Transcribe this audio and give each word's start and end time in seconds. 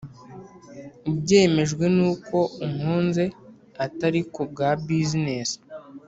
ubyemejwe 1.09 1.85
nuko 1.97 2.37
unkunze 2.65 3.23
atari 3.85 4.21
kubwa 4.33 4.67
business 4.87 5.49